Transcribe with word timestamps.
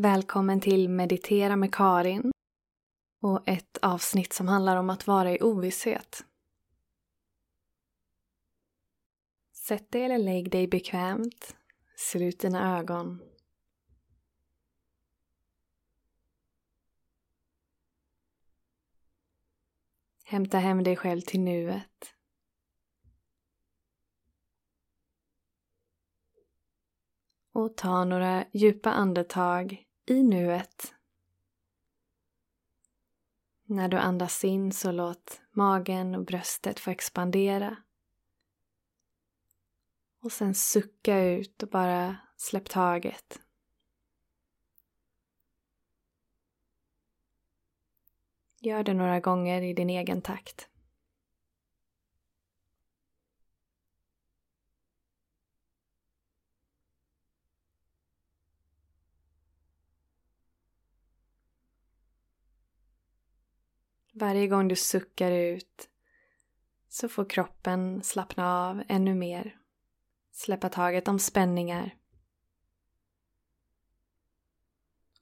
Välkommen 0.00 0.60
till 0.60 0.88
Meditera 0.88 1.56
med 1.56 1.74
Karin 1.74 2.32
och 3.20 3.48
ett 3.48 3.78
avsnitt 3.82 4.32
som 4.32 4.48
handlar 4.48 4.76
om 4.76 4.90
att 4.90 5.06
vara 5.06 5.32
i 5.32 5.42
ovisshet. 5.42 6.24
Sätt 9.52 9.92
dig 9.92 10.02
eller 10.02 10.18
lägg 10.18 10.50
dig 10.50 10.68
bekvämt. 10.68 11.56
Slut 11.96 12.40
dina 12.40 12.78
ögon. 12.78 13.22
Hämta 20.24 20.58
hem 20.58 20.84
dig 20.84 20.96
själv 20.96 21.20
till 21.20 21.40
nuet. 21.40 22.14
Och 27.52 27.76
ta 27.76 28.04
några 28.04 28.44
djupa 28.52 28.90
andetag 28.90 29.87
i 30.10 30.22
nuet. 30.22 30.94
När 33.64 33.88
du 33.88 33.96
andas 33.96 34.44
in 34.44 34.72
så 34.72 34.92
låt 34.92 35.40
magen 35.50 36.14
och 36.14 36.24
bröstet 36.24 36.80
få 36.80 36.90
expandera. 36.90 37.76
Och 40.20 40.32
sen 40.32 40.54
sucka 40.54 41.24
ut 41.24 41.62
och 41.62 41.68
bara 41.68 42.16
släpp 42.36 42.68
taget. 42.68 43.40
Gör 48.60 48.82
det 48.82 48.94
några 48.94 49.20
gånger 49.20 49.62
i 49.62 49.72
din 49.72 49.90
egen 49.90 50.22
takt. 50.22 50.67
Varje 64.18 64.46
gång 64.46 64.68
du 64.68 64.76
suckar 64.76 65.30
ut 65.30 65.88
så 66.88 67.08
får 67.08 67.30
kroppen 67.30 68.02
slappna 68.02 68.68
av 68.68 68.82
ännu 68.88 69.14
mer. 69.14 69.58
Släppa 70.32 70.68
taget 70.68 71.08
om 71.08 71.18
spänningar. 71.18 71.94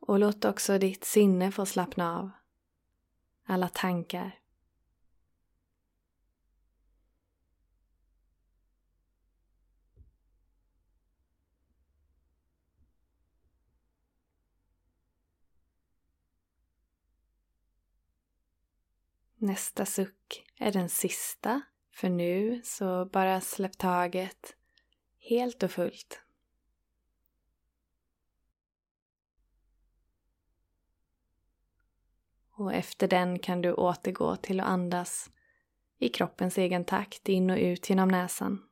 Och 0.00 0.18
låt 0.18 0.44
också 0.44 0.78
ditt 0.78 1.04
sinne 1.04 1.52
få 1.52 1.66
slappna 1.66 2.18
av. 2.18 2.30
Alla 3.46 3.68
tankar. 3.68 4.38
Nästa 19.46 19.86
suck 19.86 20.44
är 20.58 20.72
den 20.72 20.88
sista. 20.88 21.60
För 21.92 22.08
nu 22.08 22.60
så 22.64 23.04
bara 23.04 23.40
släpp 23.40 23.78
taget 23.78 24.56
helt 25.18 25.62
och 25.62 25.70
fullt. 25.70 26.20
Och 32.50 32.74
efter 32.74 33.08
den 33.08 33.38
kan 33.38 33.62
du 33.62 33.72
återgå 33.72 34.36
till 34.36 34.60
att 34.60 34.66
andas 34.66 35.30
i 35.98 36.08
kroppens 36.08 36.58
egen 36.58 36.84
takt 36.84 37.28
in 37.28 37.50
och 37.50 37.58
ut 37.58 37.90
genom 37.90 38.08
näsan. 38.08 38.65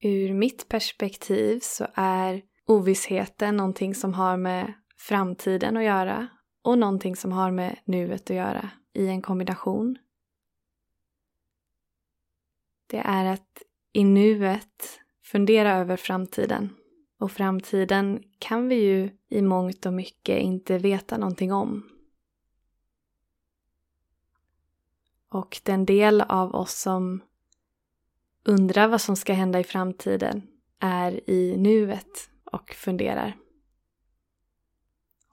Ur 0.00 0.34
mitt 0.34 0.68
perspektiv 0.68 1.60
så 1.60 1.86
är 1.94 2.42
ovissheten 2.66 3.56
någonting 3.56 3.94
som 3.94 4.14
har 4.14 4.36
med 4.36 4.72
framtiden 4.96 5.76
att 5.76 5.84
göra 5.84 6.28
och 6.62 6.78
någonting 6.78 7.16
som 7.16 7.32
har 7.32 7.50
med 7.50 7.78
nuet 7.84 8.30
att 8.30 8.36
göra 8.36 8.70
i 8.92 9.08
en 9.08 9.22
kombination. 9.22 9.98
Det 12.86 12.98
är 12.98 13.24
att 13.24 13.62
i 13.92 14.04
nuet 14.04 15.00
fundera 15.24 15.76
över 15.76 15.96
framtiden. 15.96 16.74
Och 17.18 17.32
framtiden 17.32 18.22
kan 18.38 18.68
vi 18.68 18.74
ju 18.74 19.10
i 19.28 19.42
mångt 19.42 19.86
och 19.86 19.92
mycket 19.92 20.38
inte 20.38 20.78
veta 20.78 21.18
någonting 21.18 21.52
om. 21.52 21.90
Och 25.28 25.60
den 25.64 25.84
del 25.84 26.20
av 26.20 26.54
oss 26.54 26.80
som 26.80 27.20
undrar 28.44 28.88
vad 28.88 29.00
som 29.00 29.16
ska 29.16 29.32
hända 29.32 29.60
i 29.60 29.64
framtiden 29.64 30.42
är 30.80 31.30
i 31.30 31.56
nuet 31.56 32.30
och 32.44 32.70
funderar. 32.70 33.36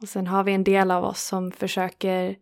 Och 0.02 0.10
sen 0.10 0.28
har 0.28 0.44
vi 0.44 0.54
en 0.54 0.64
del 0.64 0.92
av 0.92 1.04
oss 1.04 1.22
som 1.24 1.52
försöker 1.52 2.38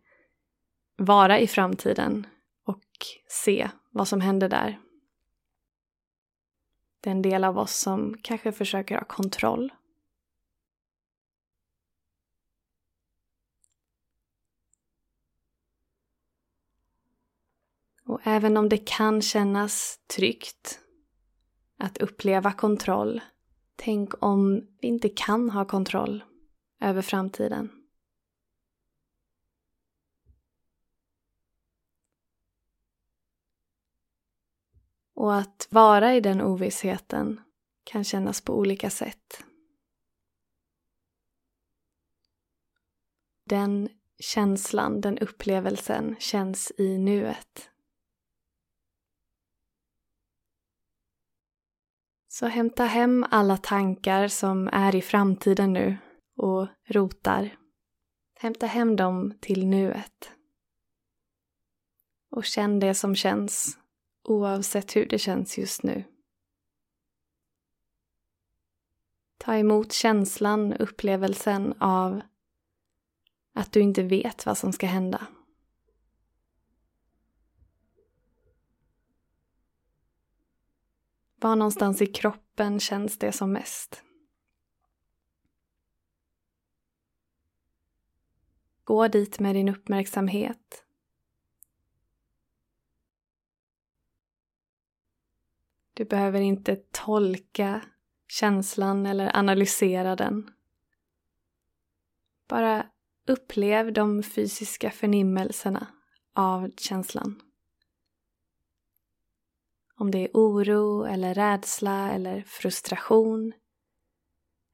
vara 0.98 1.40
i 1.40 1.48
framtiden 1.48 2.28
och 2.66 2.84
se 3.28 3.70
vad 3.90 4.08
som 4.08 4.22
händer 4.22 4.50
där. 4.50 4.80
Det 7.02 7.10
är 7.10 7.12
en 7.12 7.22
del 7.22 7.44
av 7.44 7.58
oss 7.58 7.76
som 7.76 8.18
kanske 8.22 8.52
försöker 8.52 8.96
ha 8.96 9.06
kontroll. 9.06 9.74
Även 18.24 18.58
om 18.58 18.70
det 18.70 18.78
kan 18.78 19.22
kännas 19.22 20.00
tryggt 20.16 20.80
att 21.78 21.98
uppleva 21.98 22.52
kontroll, 22.52 23.22
tänk 23.76 24.24
om 24.24 24.68
vi 24.82 24.88
inte 24.88 25.10
kan 25.10 25.50
ha 25.50 25.66
kontroll 25.66 26.24
över 26.82 27.02
framtiden. 27.02 27.72
Och 35.16 35.36
att 35.36 35.68
vara 35.70 36.16
i 36.16 36.22
den 36.22 36.42
ovissheten 36.42 37.42
kan 37.84 38.04
kännas 38.04 38.42
på 38.42 38.58
olika 38.58 38.90
sätt. 38.90 39.44
Den 43.46 43.90
känslan, 44.20 45.02
den 45.02 45.18
upplevelsen 45.18 46.16
känns 46.20 46.72
i 46.78 46.98
nuet. 46.98 47.73
Så 52.34 52.46
hämta 52.46 52.86
hem 52.86 53.26
alla 53.30 53.58
tankar 53.58 54.28
som 54.28 54.70
är 54.72 54.96
i 54.96 55.02
framtiden 55.02 55.74
nu 55.74 55.98
och 56.38 56.68
rotar. 56.86 57.58
Hämta 58.40 58.66
hem 58.66 58.96
dem 58.96 59.34
till 59.42 59.68
nuet. 59.68 60.32
Och 62.32 62.46
känn 62.46 62.80
det 62.80 62.94
som 62.94 63.16
känns, 63.16 63.78
oavsett 64.24 64.96
hur 64.96 65.06
det 65.06 65.20
känns 65.20 65.58
just 65.58 65.84
nu. 65.84 66.04
Ta 69.38 69.56
emot 69.56 69.92
känslan, 69.92 70.74
upplevelsen 70.74 71.74
av 71.80 72.22
att 73.56 73.72
du 73.72 73.80
inte 73.80 74.04
vet 74.04 74.46
vad 74.46 74.58
som 74.58 74.74
ska 74.74 74.88
hända. 74.88 75.28
Var 81.44 81.56
någonstans 81.56 82.02
i 82.02 82.06
kroppen 82.06 82.80
känns 82.80 83.18
det 83.18 83.32
som 83.32 83.52
mest? 83.52 84.04
Gå 88.84 89.08
dit 89.08 89.40
med 89.40 89.56
din 89.56 89.70
uppmärksamhet. 89.70 90.86
Du 95.94 96.06
behöver 96.06 96.42
inte 96.42 96.76
tolka 96.92 97.82
känslan 98.28 99.06
eller 99.06 99.38
analysera 99.38 100.16
den. 100.16 100.54
Bara 102.48 102.90
upplev 103.28 103.94
de 103.94 104.24
fysiska 104.24 104.92
förnimmelserna 104.92 105.88
av 106.34 106.72
känslan. 106.78 107.43
Om 109.96 110.12
det 110.12 110.20
är 110.20 110.30
oro 110.34 111.06
eller 111.06 111.34
rädsla 111.34 112.12
eller 112.12 112.42
frustration 112.42 113.54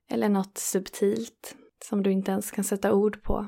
eller 0.07 0.29
något 0.29 0.57
subtilt 0.57 1.55
som 1.83 2.03
du 2.03 2.11
inte 2.11 2.31
ens 2.31 2.51
kan 2.51 2.63
sätta 2.63 2.93
ord 2.93 3.23
på. 3.23 3.47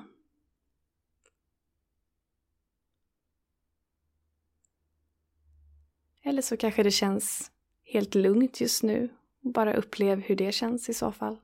Eller 6.24 6.42
så 6.42 6.58
kanske 6.58 6.84
det 6.84 6.92
känns 6.92 7.52
helt 7.84 8.16
lugnt 8.16 8.62
just 8.62 8.84
nu 8.84 9.10
Bara 9.42 9.74
upplev 9.74 10.20
hur 10.20 10.36
det 10.36 10.52
känns 10.52 10.90
i 10.90 10.94
så 10.94 11.12
fall. 11.12 11.38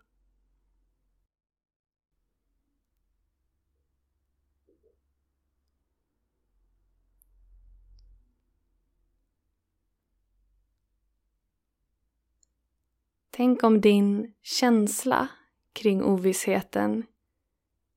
Tänk 13.38 13.63
om 13.63 13.81
din 13.81 14.34
känsla 14.42 15.28
kring 15.74 16.04
ovissheten 16.04 17.06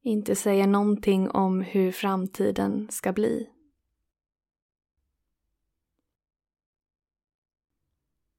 inte 0.02 0.36
säger 0.36 0.66
någonting 0.66 1.30
om 1.30 1.60
hur 1.60 1.92
framtiden 1.92 2.88
ska 2.90 3.12
bli. 3.12 3.50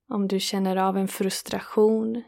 Om 0.08 0.28
du 0.28 0.40
känner 0.40 0.76
av 0.76 0.98
en 0.98 1.08
frustration, 1.08 2.24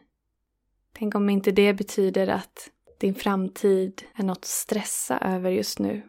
tänk 0.91 1.15
om 1.15 1.29
inte 1.29 1.51
det 1.51 1.73
betyder 1.73 2.27
att 2.27 2.71
din 2.99 3.15
framtid 3.15 4.03
är 4.15 4.23
något 4.23 4.37
att 4.37 4.45
stressa 4.45 5.19
över 5.19 5.49
just 5.49 5.79
nu. 5.79 6.01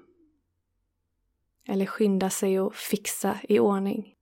Eller 1.69 1.87
skynda 1.87 2.31
sig 2.31 2.61
och 2.61 2.75
fixa 2.75 3.39
i 3.49 3.59
ordning. 3.59 4.14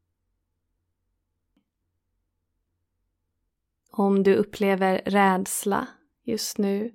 Om 3.95 4.23
du 4.23 4.35
upplever 4.35 5.03
rädsla 5.07 5.87
just 6.25 6.59
nu, 6.59 6.93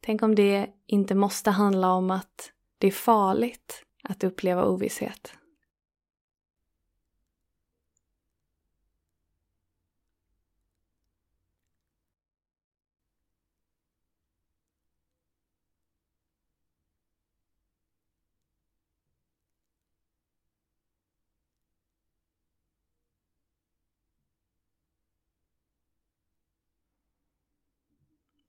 tänk 0.00 0.22
om 0.22 0.34
det 0.34 0.66
inte 0.86 1.14
måste 1.14 1.50
handla 1.50 1.92
om 1.92 2.10
att 2.10 2.52
det 2.78 2.86
är 2.86 2.92
farligt 2.92 3.84
att 4.02 4.24
uppleva 4.24 4.64
ovisshet. 4.64 5.34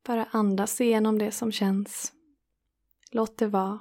Bara 0.06 0.28
andas 0.32 0.82
igenom 0.82 1.18
det 1.20 1.32
som 1.32 1.52
känns. 1.52 2.14
Låt 3.12 3.38
det 3.38 3.48
vara. 3.48 3.80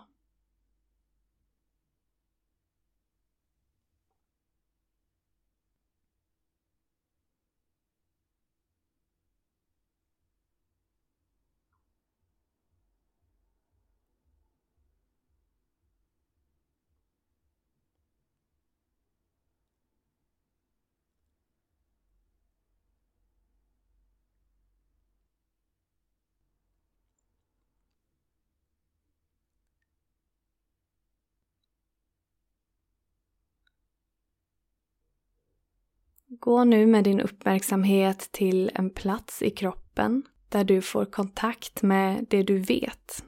Gå 36.40 36.64
nu 36.64 36.86
med 36.86 37.04
din 37.04 37.20
uppmärksamhet 37.20 38.18
till 38.32 38.70
en 38.74 38.90
plats 38.90 39.42
i 39.42 39.50
kroppen 39.50 40.22
där 40.48 40.64
du 40.64 40.82
får 40.82 41.04
kontakt 41.04 41.82
med 41.82 42.26
det 42.30 42.42
du 42.42 42.58
vet. 42.58 43.24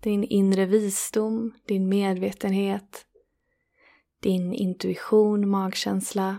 Din 0.00 0.24
inre 0.24 0.66
visdom, 0.66 1.54
din 1.66 1.88
medvetenhet, 1.88 3.06
din 4.22 4.54
intuition, 4.54 5.48
magkänsla. 5.48 6.38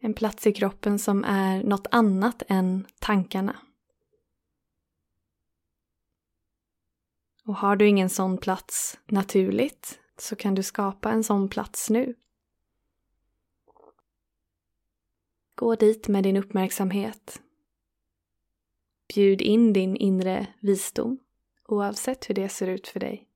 En 0.00 0.14
plats 0.14 0.46
i 0.46 0.52
kroppen 0.52 0.98
som 0.98 1.24
är 1.24 1.62
något 1.62 1.86
annat 1.90 2.42
än 2.48 2.86
tankarna. 3.00 3.56
Och 7.44 7.56
har 7.56 7.76
du 7.76 7.88
ingen 7.88 8.10
sån 8.10 8.38
plats 8.38 8.98
naturligt 9.06 9.98
så 10.18 10.36
kan 10.36 10.54
du 10.54 10.62
skapa 10.62 11.10
en 11.10 11.24
sån 11.24 11.48
plats 11.48 11.90
nu. 11.90 12.14
Gå 15.54 15.74
dit 15.74 16.08
med 16.08 16.24
din 16.24 16.36
uppmärksamhet. 16.36 17.42
Bjud 19.14 19.40
in 19.40 19.72
din 19.72 19.96
inre 19.96 20.46
visdom 20.60 21.18
oavsett 21.68 22.30
hur 22.30 22.34
det 22.34 22.48
ser 22.48 22.66
ut 22.66 22.88
för 22.88 23.00
dig. 23.00 23.28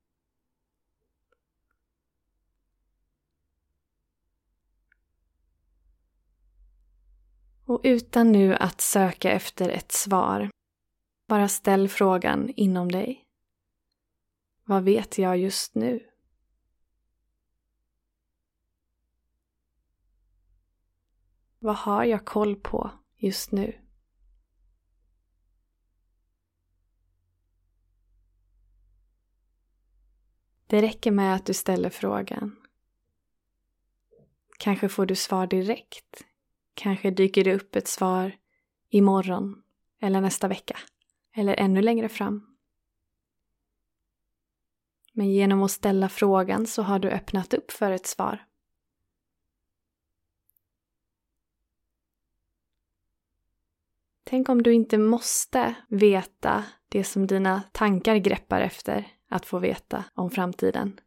Och 7.65 7.81
utan 7.85 8.33
nu 8.33 8.55
att 8.55 8.81
söka 8.81 9.31
efter 9.31 9.69
ett 9.69 9.93
svar, 9.93 10.51
bara 11.29 11.49
ställ 11.49 11.89
frågan 11.89 12.53
inom 12.57 12.93
dig. 12.93 13.25
Vad 14.65 14.85
vet 14.85 15.19
jag 15.19 15.39
just 15.39 15.75
nu? 15.75 16.16
Vad 21.67 21.77
har 21.77 22.05
jag 22.05 22.25
koll 22.25 22.57
på 22.57 22.91
just 23.17 23.53
nu? 23.53 23.79
Det 30.67 30.83
räcker 30.83 31.11
med 31.11 31.35
att 31.35 31.47
du 31.47 31.55
ställer 31.55 31.91
frågan. 31.91 32.57
Kanske 34.59 34.89
får 34.89 35.07
du 35.07 35.15
svar 35.15 35.47
direkt. 35.47 36.25
Kanske 36.75 37.11
dyker 37.11 37.45
det 37.45 37.55
upp 37.55 37.77
ett 37.77 37.89
svar 37.89 38.37
imorgon 38.89 39.63
eller 40.01 40.21
nästa 40.21 40.49
vecka 40.49 40.79
eller 41.33 41.55
ännu 41.55 41.83
längre 41.83 42.09
fram. 42.09 42.57
Men 45.13 45.33
genom 45.33 45.63
att 45.63 45.71
ställa 45.71 46.09
frågan 46.09 46.67
så 46.67 46.83
har 46.83 46.99
du 46.99 47.11
öppnat 47.11 47.55
upp 47.55 47.71
för 47.71 47.91
ett 47.91 48.07
svar. 48.07 48.46
Tänk 54.29 54.49
om 54.49 54.63
du 54.63 54.73
inte 54.73 54.99
måste 54.99 55.75
veta 55.89 56.65
det 56.89 57.05
som 57.05 57.27
dina 57.27 57.63
tankar 57.73 58.17
greppar 58.17 58.61
efter 58.61 59.09
att 59.29 59.47
få 59.47 59.59
veta 59.59 60.05
om 60.15 60.31
framtiden. 60.31 61.01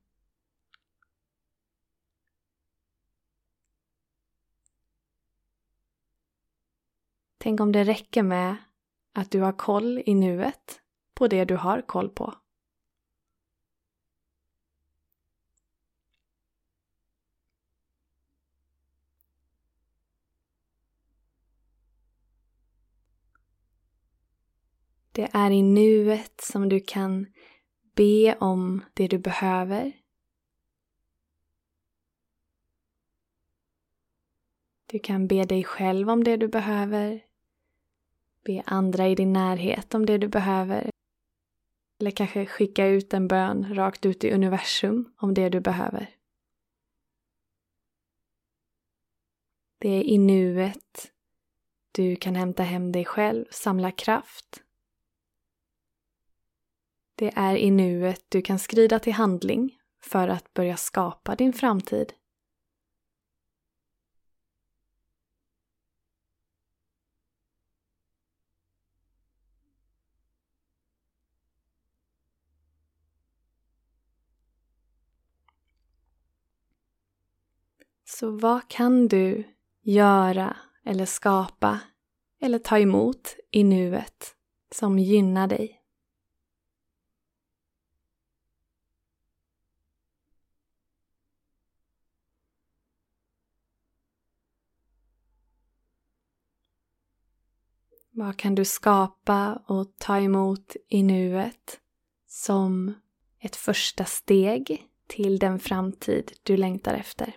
Tänk 7.37 7.59
om 7.59 7.71
det 7.71 7.83
räcker 7.83 8.23
med 8.23 8.55
att 9.13 9.31
du 9.31 9.41
har 9.41 9.53
koll 9.53 10.03
i 10.05 10.15
nuet 10.15 10.81
på 11.13 11.27
det 11.27 11.45
du 11.45 11.55
har 11.55 11.81
koll 11.81 12.09
på. 12.09 12.33
Det 25.11 25.29
är 25.33 25.51
i 25.51 25.61
nuet 25.61 26.41
som 26.41 26.69
du 26.69 26.79
kan 26.79 27.27
be 27.95 28.35
om 28.39 28.85
det 28.93 29.07
du 29.07 29.17
behöver. 29.17 29.91
Du 34.85 34.99
kan 34.99 35.27
be 35.27 35.43
dig 35.43 35.63
själv 35.63 36.09
om 36.09 36.23
det 36.23 36.37
du 36.37 36.47
behöver. 36.47 37.25
Be 38.45 38.63
andra 38.65 39.07
i 39.07 39.15
din 39.15 39.33
närhet 39.33 39.93
om 39.93 40.05
det 40.05 40.17
du 40.17 40.27
behöver. 40.27 40.89
Eller 41.99 42.11
kanske 42.11 42.45
skicka 42.45 42.87
ut 42.87 43.13
en 43.13 43.27
bön 43.27 43.75
rakt 43.75 44.05
ut 44.05 44.23
i 44.23 44.31
universum 44.31 45.13
om 45.17 45.33
det 45.33 45.49
du 45.49 45.59
behöver. 45.59 46.15
Det 49.79 49.89
är 49.89 50.03
i 50.03 50.17
nuet 50.17 51.11
du 51.91 52.15
kan 52.15 52.35
hämta 52.35 52.63
hem 52.63 52.91
dig 52.91 53.05
själv, 53.05 53.45
samla 53.51 53.91
kraft 53.91 54.63
det 57.19 57.31
är 57.35 57.55
i 57.55 57.71
nuet 57.71 58.25
du 58.29 58.41
kan 58.41 58.59
skrida 58.59 58.99
till 58.99 59.13
handling 59.13 59.77
för 60.03 60.27
att 60.27 60.53
börja 60.53 60.77
skapa 60.77 61.35
din 61.35 61.53
framtid. 61.53 62.13
Så 78.05 78.31
vad 78.31 78.67
kan 78.67 79.07
du 79.07 79.43
göra 79.81 80.57
eller 80.85 81.05
skapa 81.05 81.79
eller 82.41 82.59
ta 82.59 82.79
emot 82.79 83.35
i 83.51 83.63
nuet 83.63 84.35
som 84.71 84.99
gynnar 84.99 85.47
dig. 85.47 85.78
Vad 98.19 98.37
kan 98.37 98.55
du 98.55 98.65
skapa 98.65 99.61
och 99.65 99.97
ta 99.97 100.19
emot 100.19 100.75
i 100.89 101.03
nuet 101.03 101.79
som 102.27 102.93
ett 103.39 103.55
första 103.55 104.05
steg 104.05 104.85
till 105.07 105.39
den 105.39 105.59
framtid 105.59 106.31
du 106.43 106.57
längtar 106.57 106.93
efter? 106.93 107.35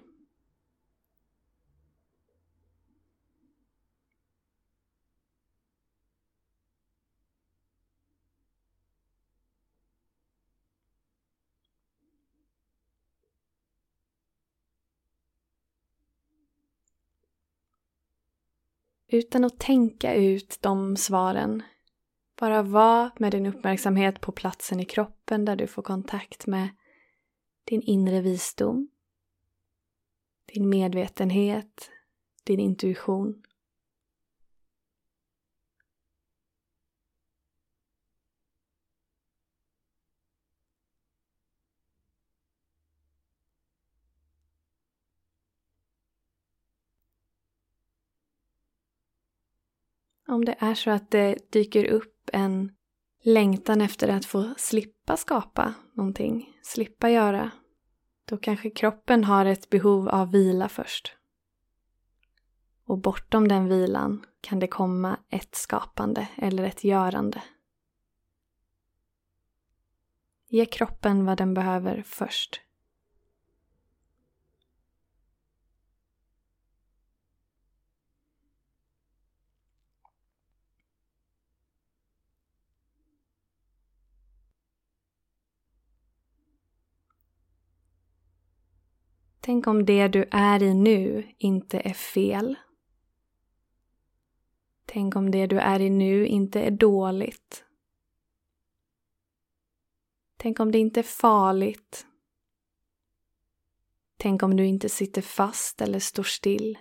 Utan 19.13 19.45
att 19.45 19.59
tänka 19.59 20.15
ut 20.15 20.59
de 20.61 20.97
svaren. 20.97 21.63
Bara 22.41 22.63
var 22.63 23.11
med 23.19 23.33
din 23.33 23.47
uppmärksamhet 23.47 24.21
på 24.21 24.33
platsen 24.33 24.81
i 24.81 24.85
kroppen 24.85 25.45
där 25.45 25.57
du 25.57 25.67
får 25.67 25.83
kontakt 25.83 26.47
med 26.47 26.69
din 27.65 27.83
inre 27.83 28.21
visdom, 28.21 28.89
din 30.53 30.69
medvetenhet, 30.69 31.91
din 32.45 32.61
intuition. 32.61 33.43
Om 50.33 50.45
det 50.45 50.57
är 50.59 50.75
så 50.75 50.91
att 50.91 51.11
det 51.11 51.53
dyker 51.53 51.85
upp 51.85 52.31
en 52.33 52.73
längtan 53.23 53.81
efter 53.81 54.09
att 54.09 54.25
få 54.25 54.55
slippa 54.57 55.17
skapa 55.17 55.75
någonting, 55.95 56.59
slippa 56.63 57.11
göra, 57.11 57.51
då 58.25 58.37
kanske 58.37 58.71
kroppen 58.71 59.25
har 59.25 59.45
ett 59.45 59.71
behov 59.71 60.09
av 60.09 60.31
vila 60.31 60.69
först. 60.69 61.17
Och 62.85 62.99
bortom 62.99 63.49
den 63.49 63.69
vilan 63.69 64.27
kan 64.41 64.59
det 64.59 64.67
komma 64.67 65.19
ett 65.29 65.55
skapande 65.55 66.29
eller 66.37 66.65
ett 66.65 66.85
görande. 66.85 67.43
Ge 70.49 70.65
kroppen 70.65 71.25
vad 71.25 71.39
den 71.39 71.55
behöver 71.55 72.03
först. 72.07 72.61
Tänk 89.45 89.67
om 89.67 89.85
det 89.85 90.09
du 90.09 90.29
är 90.31 90.63
i 90.63 90.75
nu 90.75 91.33
inte 91.39 91.81
är 91.81 91.95
fel. 91.95 92.57
Tänk 94.87 95.17
om 95.17 95.31
det 95.31 95.47
du 95.47 95.59
är 95.59 95.81
i 95.81 95.91
nu 95.91 96.27
inte 96.27 96.61
är 96.61 96.71
dåligt. 96.71 97.65
Tänk 100.37 100.61
om 100.61 100.73
det 100.73 100.79
inte 100.79 101.01
är 101.01 101.05
farligt. 101.05 102.07
Tänk 104.17 104.43
om 104.43 104.57
du 104.57 104.67
inte 104.67 104.89
sitter 104.89 105.23
fast 105.23 105.81
eller 105.81 105.99
står 105.99 106.23
still. 106.23 106.79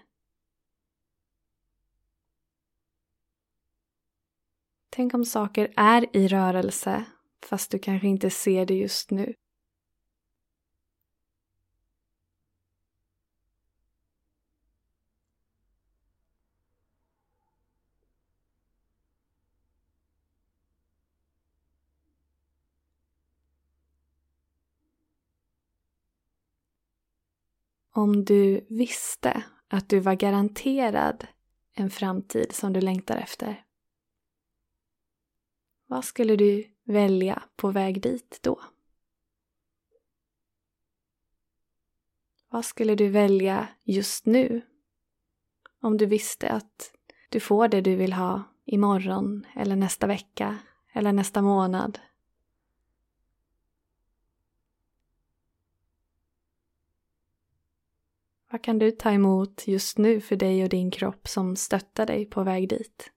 Tänk 4.89 5.13
om 5.13 5.25
saker 5.25 5.73
är 5.75 6.15
i 6.17 6.27
rörelse 6.27 7.05
fast 7.45 7.71
du 7.71 7.79
kanske 7.79 8.07
inte 8.07 8.29
ser 8.29 8.65
det 8.65 8.75
just 8.75 9.11
nu. 9.11 9.33
Om 27.93 28.25
du 28.25 28.65
visste 28.69 29.43
att 29.67 29.89
du 29.89 29.99
var 29.99 30.13
garanterad 30.13 31.27
en 31.73 31.89
framtid 31.89 32.51
som 32.51 32.73
du 32.73 32.81
längtar 32.81 33.17
efter. 33.17 33.65
Vad 35.87 36.05
skulle 36.05 36.35
du 36.35 36.71
välja 36.83 37.43
på 37.55 37.71
väg 37.71 38.01
dit 38.01 38.39
då? 38.41 38.61
Vad 42.49 42.65
skulle 42.65 42.95
du 42.95 43.09
välja 43.09 43.67
just 43.83 44.25
nu? 44.25 44.61
Om 45.81 45.97
du 45.97 46.05
visste 46.05 46.49
att 46.49 46.93
du 47.29 47.39
får 47.39 47.67
det 47.67 47.81
du 47.81 47.95
vill 47.95 48.13
ha 48.13 48.43
imorgon 48.65 49.45
eller 49.55 49.75
nästa 49.75 50.07
vecka 50.07 50.57
eller 50.93 51.13
nästa 51.13 51.41
månad 51.41 51.99
Vad 58.51 58.61
kan 58.61 58.79
du 58.79 58.91
ta 58.91 59.11
emot 59.11 59.67
just 59.67 59.97
nu 59.97 60.21
för 60.21 60.35
dig 60.35 60.63
och 60.63 60.69
din 60.69 60.91
kropp 60.91 61.27
som 61.27 61.55
stöttar 61.55 62.05
dig 62.05 62.25
på 62.25 62.43
väg 62.43 62.69
dit? 62.69 63.11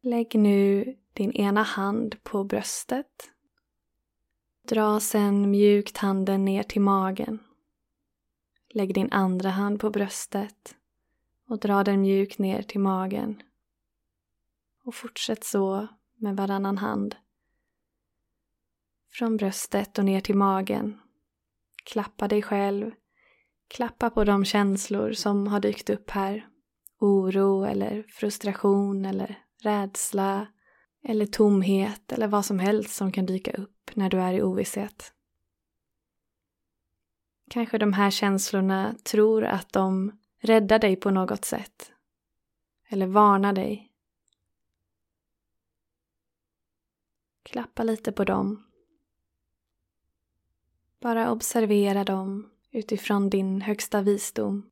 Lägg 0.00 0.34
nu 0.34 0.96
din 1.18 1.32
ena 1.32 1.62
hand 1.62 2.22
på 2.22 2.44
bröstet. 2.44 3.30
Dra 4.68 5.00
sen 5.00 5.50
mjukt 5.50 5.96
handen 5.96 6.44
ner 6.44 6.62
till 6.62 6.80
magen. 6.80 7.38
Lägg 8.74 8.94
din 8.94 9.12
andra 9.12 9.50
hand 9.50 9.80
på 9.80 9.90
bröstet 9.90 10.76
och 11.48 11.58
dra 11.58 11.84
den 11.84 12.00
mjukt 12.00 12.38
ner 12.38 12.62
till 12.62 12.80
magen. 12.80 13.42
Och 14.84 14.94
fortsätt 14.94 15.44
så 15.44 15.88
med 16.16 16.36
varannan 16.36 16.78
hand. 16.78 17.16
Från 19.12 19.36
bröstet 19.36 19.98
och 19.98 20.04
ner 20.04 20.20
till 20.20 20.36
magen. 20.36 21.00
Klappa 21.84 22.28
dig 22.28 22.42
själv. 22.42 22.90
Klappa 23.68 24.10
på 24.10 24.24
de 24.24 24.44
känslor 24.44 25.12
som 25.12 25.46
har 25.46 25.60
dykt 25.60 25.90
upp 25.90 26.10
här. 26.10 26.48
Oro 26.98 27.64
eller 27.64 28.02
frustration 28.08 29.04
eller 29.04 29.38
rädsla 29.62 30.46
eller 31.02 31.26
tomhet 31.26 32.12
eller 32.12 32.28
vad 32.28 32.44
som 32.44 32.58
helst 32.58 32.94
som 32.94 33.12
kan 33.12 33.26
dyka 33.26 33.52
upp 33.52 33.90
när 33.94 34.10
du 34.10 34.20
är 34.20 34.32
i 34.32 34.42
ovisshet. 34.42 35.14
Kanske 37.50 37.78
de 37.78 37.92
här 37.92 38.10
känslorna 38.10 38.94
tror 39.02 39.44
att 39.44 39.72
de 39.72 40.18
räddar 40.38 40.78
dig 40.78 40.96
på 40.96 41.10
något 41.10 41.44
sätt. 41.44 41.92
Eller 42.88 43.06
varnar 43.06 43.52
dig. 43.52 43.92
Klappa 47.42 47.82
lite 47.82 48.12
på 48.12 48.24
dem. 48.24 48.64
Bara 51.00 51.30
observera 51.30 52.04
dem 52.04 52.50
utifrån 52.70 53.30
din 53.30 53.60
högsta 53.60 54.02
visdom. 54.02 54.70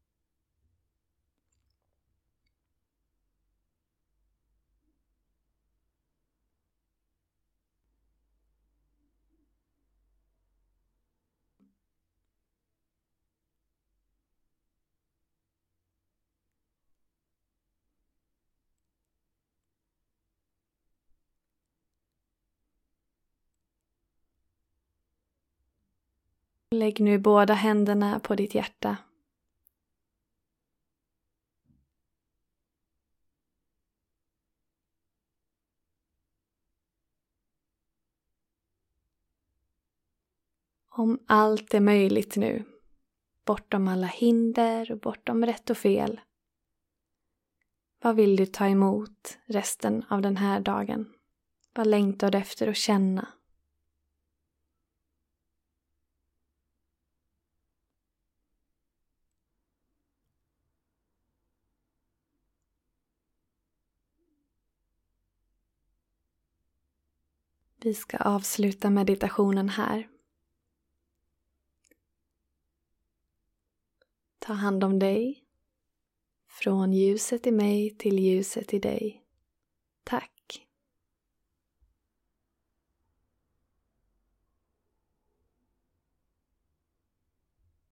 Lägg 26.77 27.01
nu 27.01 27.19
båda 27.19 27.55
händerna 27.55 28.21
på 28.21 28.35
ditt 28.35 28.55
hjärta. 28.55 28.97
Om 40.89 41.19
allt 41.27 41.75
är 41.75 41.81
möjligt 41.81 42.37
nu, 42.37 42.65
bortom 43.45 43.89
alla 43.89 44.07
hinder 44.07 44.93
och 44.93 44.99
bortom 44.99 45.47
rätt 45.47 45.71
och 45.71 45.77
fel. 45.77 46.21
Vad 48.03 48.17
vill 48.17 48.37
du 48.37 48.47
ta 48.47 48.67
emot 48.67 49.39
resten 49.47 50.05
av 50.09 50.23
den 50.23 50.37
här 50.37 50.61
dagen? 50.61 51.13
Vad 51.75 51.87
längtar 51.87 52.31
du 52.31 52.39
efter 52.39 52.69
att 52.69 52.77
känna? 52.77 53.29
Vi 67.81 67.95
ska 67.95 68.17
avsluta 68.17 68.91
meditationen 68.91 69.69
här. 69.69 70.09
Ta 74.39 74.53
hand 74.53 74.85
om 74.85 74.99
dig. 74.99 75.43
Från 76.49 76.93
ljuset 76.93 77.47
i 77.47 77.51
mig 77.51 77.97
till 77.97 78.19
ljuset 78.19 78.75
i 78.75 78.79
dig. 78.79 79.25
Tack. 80.05 80.36